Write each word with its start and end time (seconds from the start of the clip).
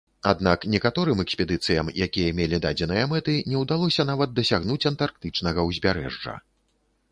Аднак 0.29 0.63
некаторым 0.73 1.19
экспедыцыям, 1.23 1.91
якія 2.05 2.31
мелі 2.39 2.61
дадзеныя 2.65 3.03
мэты, 3.13 3.37
не 3.51 3.61
ўдалося 3.65 4.07
нават 4.13 4.35
дасягнуць 4.41 4.81
антарктычнага 4.95 5.69
ўзбярэжжа. 5.71 6.39